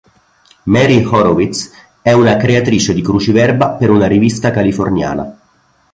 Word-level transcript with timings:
Mary 0.63 1.03
Horowitz 1.05 1.69
è 2.01 2.11
una 2.11 2.35
creatrice 2.37 2.91
di 2.91 3.03
cruciverba 3.03 3.73
per 3.73 3.91
una 3.91 4.07
rivista 4.07 4.49
californiana. 4.49 5.39